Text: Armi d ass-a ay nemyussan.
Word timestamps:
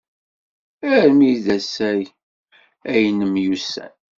Armi 0.95 1.31
d 1.43 1.45
ass-a 1.57 1.91
ay 2.93 3.05
nemyussan. 3.11 3.93